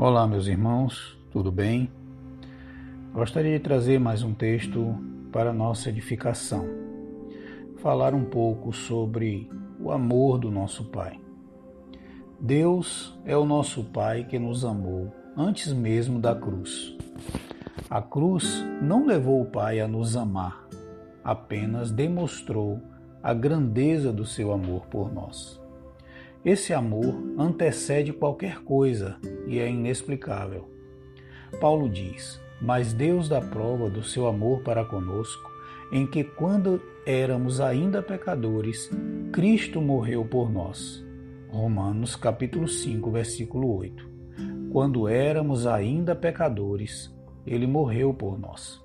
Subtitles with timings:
[0.00, 1.90] Olá, meus irmãos, tudo bem?
[3.12, 4.94] Gostaria de trazer mais um texto
[5.32, 6.68] para nossa edificação.
[7.78, 9.50] Falar um pouco sobre
[9.80, 11.18] o amor do nosso Pai.
[12.38, 16.96] Deus é o nosso Pai que nos amou antes mesmo da cruz.
[17.90, 20.64] A cruz não levou o Pai a nos amar,
[21.24, 22.80] apenas demonstrou
[23.20, 25.60] a grandeza do seu amor por nós.
[26.44, 30.68] Esse amor antecede qualquer coisa e é inexplicável.
[31.60, 35.50] Paulo diz: Mas Deus dá prova do seu amor para conosco,
[35.90, 38.90] em que, quando éramos ainda pecadores,
[39.32, 41.04] Cristo morreu por nós.
[41.48, 44.08] Romanos capítulo 5, versículo 8.
[44.70, 47.12] Quando éramos ainda pecadores,
[47.46, 48.80] ele morreu por nós.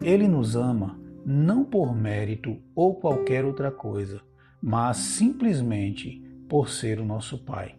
[0.00, 4.20] Ele nos ama não por mérito ou qualquer outra coisa,
[4.62, 7.74] mas simplesmente por ser o nosso Pai.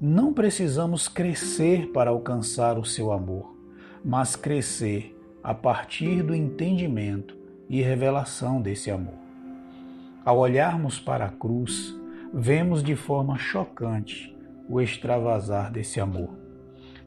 [0.00, 3.54] Não precisamos crescer para alcançar o seu amor,
[4.04, 7.36] mas crescer a partir do entendimento
[7.68, 9.14] e revelação desse amor.
[10.24, 11.94] Ao olharmos para a cruz,
[12.32, 14.36] vemos de forma chocante
[14.68, 16.30] o extravasar desse amor.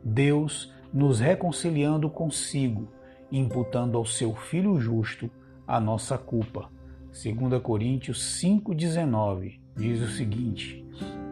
[0.03, 2.91] Deus nos reconciliando consigo,
[3.31, 5.30] imputando ao seu Filho justo
[5.66, 6.69] a nossa culpa.
[7.11, 10.82] 2 Coríntios 5,19 diz o seguinte: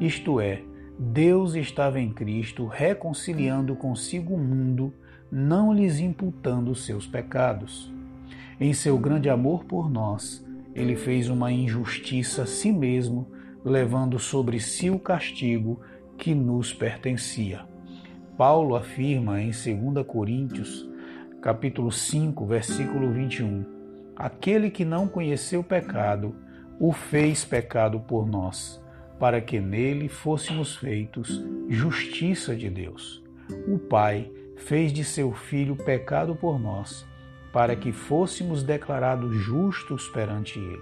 [0.02, 0.64] Isto é,
[0.98, 4.92] Deus estava em Cristo reconciliando consigo o mundo,
[5.32, 7.94] não lhes imputando seus pecados.
[8.60, 13.28] Em seu grande amor por nós, ele fez uma injustiça a si mesmo,
[13.64, 15.80] levando sobre si o castigo
[16.18, 17.64] que nos pertencia.
[18.36, 20.90] Paulo afirma em 2 Coríntios,
[21.44, 23.64] capítulo 5, versículo 21:
[24.16, 26.36] aquele que não conheceu pecado,
[26.80, 28.81] o fez pecado por nós,
[29.22, 33.24] para que nele fôssemos feitos justiça de Deus.
[33.68, 37.08] O Pai fez de seu Filho pecado por nós,
[37.54, 40.82] para que fôssemos declarados justos perante Ele.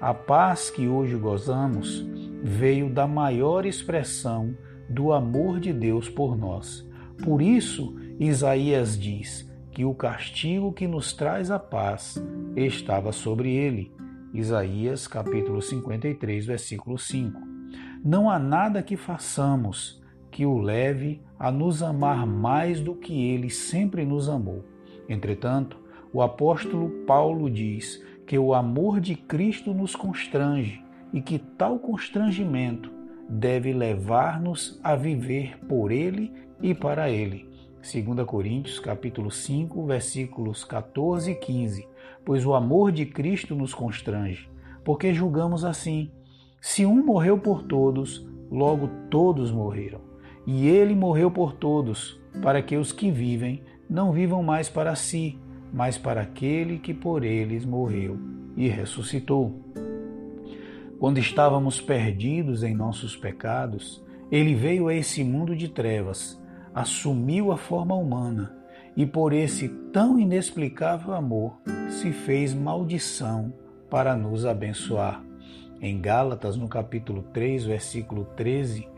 [0.00, 2.02] A paz que hoje gozamos
[2.42, 4.56] veio da maior expressão
[4.88, 6.88] do amor de Deus por nós.
[7.22, 12.16] Por isso, Isaías diz: que o castigo que nos traz a paz
[12.56, 13.92] estava sobre ele.
[14.32, 17.45] Isaías capítulo 53, versículo 5.
[18.06, 20.00] Não há nada que façamos
[20.30, 24.64] que o leve a nos amar mais do que ele sempre nos amou.
[25.08, 25.76] Entretanto,
[26.12, 30.80] o apóstolo Paulo diz que o amor de Cristo nos constrange
[31.12, 32.92] e que tal constrangimento
[33.28, 37.50] deve levar-nos a viver por ele e para ele.
[37.82, 41.88] 2 Coríntios capítulo 5, versículos 14 e 15.
[42.24, 44.48] Pois o amor de Cristo nos constrange,
[44.84, 46.08] porque julgamos assim:
[46.60, 50.00] se um morreu por todos, logo todos morreram.
[50.46, 55.38] E ele morreu por todos, para que os que vivem não vivam mais para si,
[55.72, 58.18] mas para aquele que por eles morreu
[58.56, 59.60] e ressuscitou.
[60.98, 66.40] Quando estávamos perdidos em nossos pecados, ele veio a esse mundo de trevas
[66.76, 68.54] assumiu a forma humana
[68.94, 71.58] e por esse tão inexplicável amor
[71.88, 73.50] se fez maldição
[73.88, 75.25] para nos abençoar.
[75.80, 78.88] Em Gálatas, no capítulo 3, versículo 13,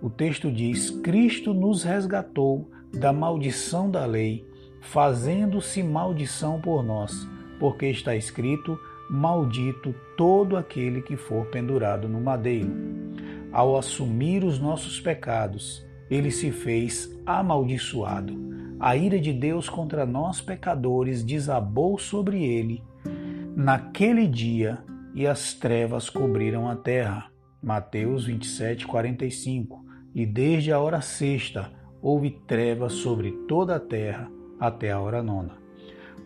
[0.00, 4.46] o texto diz: Cristo nos resgatou da maldição da lei,
[4.80, 7.28] fazendo-se maldição por nós,
[7.58, 8.78] porque está escrito:
[9.10, 12.70] Maldito todo aquele que for pendurado no madeiro.
[13.52, 18.32] Ao assumir os nossos pecados, ele se fez amaldiçoado.
[18.78, 22.82] A ira de Deus contra nós pecadores desabou sobre ele
[23.54, 24.82] naquele dia
[25.14, 27.30] e as trevas cobriram a terra.
[27.62, 29.84] Mateus 27, 45.
[30.14, 35.56] E desde a hora sexta houve trevas sobre toda a terra até a hora nona.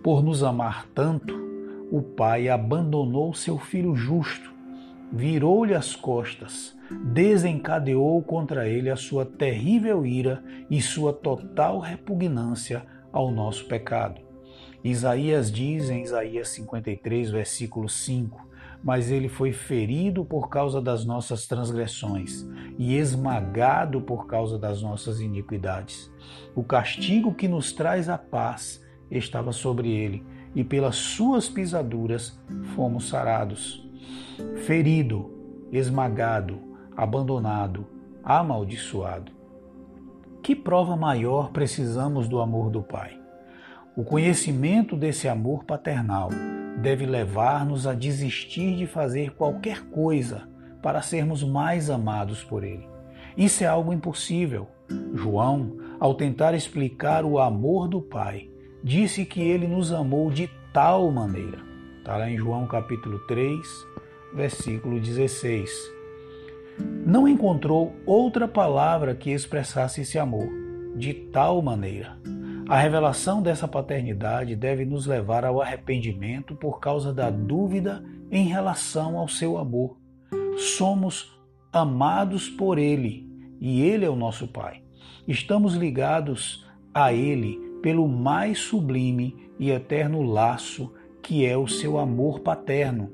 [0.02, 1.34] Por nos amar tanto,
[1.90, 4.56] o Pai abandonou seu Filho justo
[5.12, 6.76] virou-lhe as costas,
[7.12, 14.20] desencadeou contra ele a sua terrível ira e sua total repugnância ao nosso pecado.
[14.82, 18.46] Isaías diz em Isaías 53, versículo 5:
[18.86, 22.48] Mas ele foi ferido por causa das nossas transgressões
[22.78, 26.08] e esmagado por causa das nossas iniquidades.
[26.54, 28.80] O castigo que nos traz a paz
[29.10, 30.24] estava sobre ele,
[30.54, 32.40] e pelas suas pisaduras
[32.76, 33.84] fomos sarados
[34.64, 35.32] ferido,
[35.72, 36.60] esmagado,
[36.96, 37.86] abandonado,
[38.22, 39.32] amaldiçoado.
[40.44, 43.20] Que prova maior precisamos do amor do Pai?
[43.96, 46.28] O conhecimento desse amor paternal
[46.80, 50.48] deve levar-nos a desistir de fazer qualquer coisa
[50.82, 52.88] para sermos mais amados por Ele.
[53.36, 54.68] Isso é algo impossível.
[55.14, 58.48] João, ao tentar explicar o amor do Pai,
[58.82, 61.58] disse que ele nos amou de tal maneira.
[61.98, 63.58] Está lá em João capítulo 3,
[64.32, 65.70] versículo 16.
[67.04, 70.48] Não encontrou outra palavra que expressasse esse amor,
[70.94, 72.16] de tal maneira.
[72.68, 79.16] A revelação dessa paternidade deve nos levar ao arrependimento por causa da dúvida em relação
[79.18, 79.96] ao seu amor.
[80.56, 81.38] Somos
[81.72, 83.30] amados por Ele
[83.60, 84.82] e Ele é o nosso Pai.
[85.28, 90.92] Estamos ligados a Ele pelo mais sublime e eterno laço
[91.22, 93.12] que é o seu amor paterno.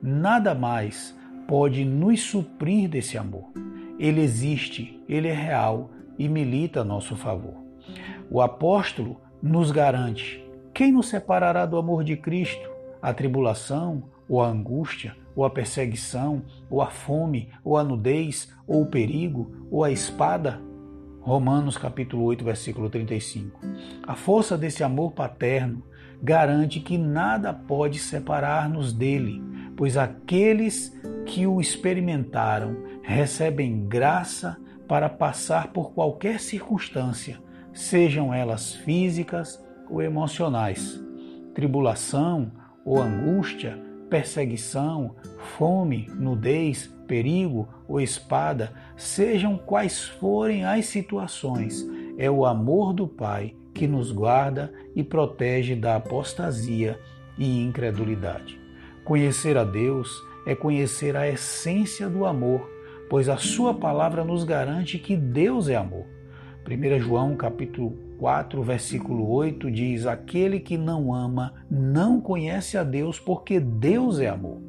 [0.00, 1.14] Nada mais
[1.46, 3.52] pode nos suprir desse amor.
[3.98, 7.67] Ele existe, ele é real e milita a nosso favor.
[8.30, 10.44] O apóstolo nos garante:
[10.74, 12.68] quem nos separará do amor de Cristo?
[13.00, 18.82] A tribulação, ou a angústia, ou a perseguição, ou a fome, ou a nudez, ou
[18.82, 20.60] o perigo, ou a espada?
[21.20, 23.60] Romanos capítulo 8, versículo 35.
[24.06, 25.82] A força desse amor paterno
[26.22, 29.42] garante que nada pode separar-nos dele,
[29.76, 34.56] pois aqueles que o experimentaram recebem graça
[34.88, 37.38] para passar por qualquer circunstância,
[37.78, 41.00] sejam elas físicas ou emocionais,
[41.54, 42.50] tribulação
[42.84, 43.78] ou angústia,
[44.10, 45.14] perseguição,
[45.56, 51.88] fome, nudez, perigo ou espada, sejam quais forem as situações,
[52.18, 56.98] é o amor do Pai que nos guarda e protege da apostasia
[57.38, 58.60] e incredulidade.
[59.04, 60.10] Conhecer a Deus
[60.44, 62.68] é conhecer a essência do amor,
[63.08, 66.17] pois a Sua palavra nos garante que Deus é amor.
[66.68, 73.18] 1 João capítulo 4, versículo 8 diz: Aquele que não ama não conhece a Deus,
[73.18, 74.60] porque Deus é amor.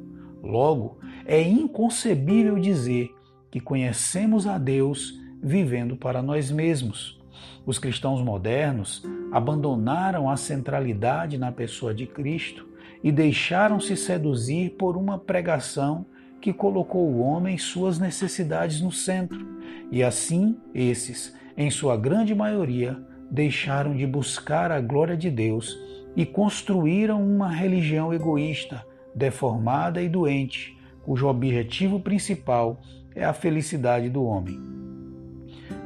[0.42, 3.10] Logo, é inconcebível dizer
[3.50, 7.20] que conhecemos a Deus vivendo para nós mesmos.
[7.66, 12.66] Os cristãos modernos abandonaram a centralidade na pessoa de Cristo
[13.04, 16.06] e deixaram-se seduzir por uma pregação
[16.40, 19.46] que colocou o homem e suas necessidades no centro.
[19.92, 22.98] E assim, esses em sua grande maioria,
[23.30, 25.78] deixaram de buscar a glória de Deus
[26.16, 32.80] e construíram uma religião egoísta, deformada e doente, cujo objetivo principal
[33.14, 34.58] é a felicidade do homem.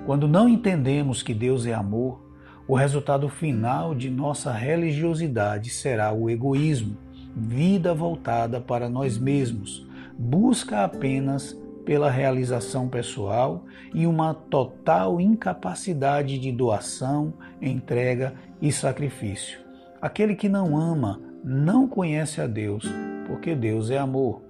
[0.07, 2.23] Quando não entendemos que Deus é amor,
[2.67, 6.97] o resultado final de nossa religiosidade será o egoísmo,
[7.37, 9.87] vida voltada para nós mesmos,
[10.19, 13.65] busca apenas pela realização pessoal
[13.95, 19.59] e uma total incapacidade de doação, entrega e sacrifício.
[20.01, 22.85] Aquele que não ama não conhece a Deus,
[23.27, 24.43] porque Deus é amor.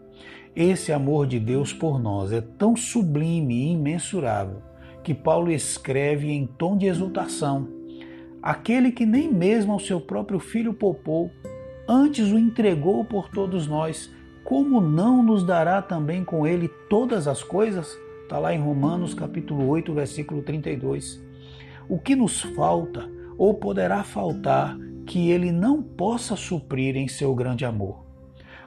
[0.55, 4.63] Esse amor de Deus por nós é tão sublime e imensurável
[5.03, 7.69] que Paulo escreve em tom de exultação:
[8.43, 11.31] Aquele que nem mesmo ao seu próprio filho poupou,
[11.89, 14.13] antes o entregou por todos nós
[14.45, 17.99] como não nos dará também com ele todas as coisas?
[18.23, 21.23] Está lá em Romanos capítulo 8, versículo 32.
[21.89, 24.77] O que nos falta ou poderá faltar
[25.07, 28.05] que ele não possa suprir em seu grande amor?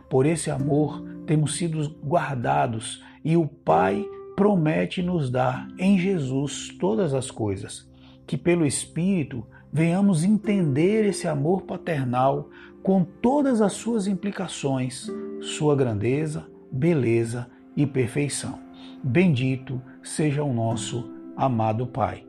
[0.09, 4.03] Por esse amor temos sido guardados e o Pai
[4.35, 7.87] promete nos dar em Jesus todas as coisas.
[8.25, 12.49] Que pelo Espírito venhamos entender esse amor paternal
[12.87, 18.59] com todas as suas implicações, sua grandeza, beleza e perfeição.
[19.03, 22.25] Bendito seja o nosso amado Pai.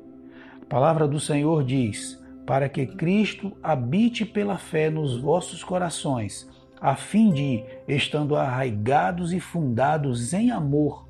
[0.60, 6.50] A palavra do Senhor diz: para que Cristo habite pela fé nos vossos corações,
[6.80, 11.08] a fim de, estando arraigados e fundados em amor,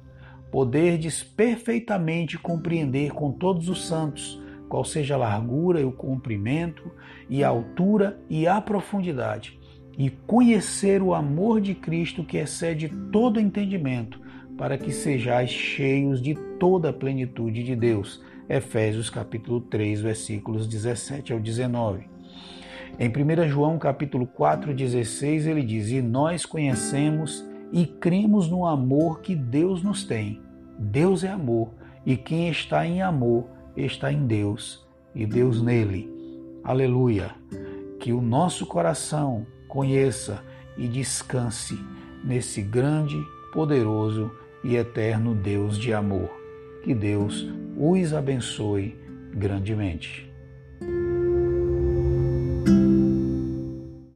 [0.53, 6.91] poderdes perfeitamente compreender com todos os santos qual seja a largura e o comprimento,
[7.29, 9.59] e a altura e a profundidade,
[9.97, 14.21] e conhecer o amor de Cristo que excede todo entendimento,
[14.57, 18.23] para que sejais cheios de toda a plenitude de Deus.
[18.49, 22.09] Efésios capítulo 3, versículos 17 ao 19.
[22.99, 29.21] Em 1 João capítulo 4, 16, ele diz: "E nós conhecemos e cremos no amor
[29.21, 30.41] que Deus nos tem.
[30.79, 31.75] Deus é amor,
[32.07, 33.47] e quem está em amor
[33.85, 36.11] está em Deus e Deus nele.
[36.65, 37.35] Aleluia!
[38.01, 40.43] Que o nosso coração conheça
[40.77, 41.79] e descanse
[42.25, 43.17] nesse grande,
[43.53, 44.31] poderoso
[44.63, 46.31] e eterno Deus de amor.
[46.83, 48.97] Que Deus os abençoe
[49.35, 50.28] grandemente.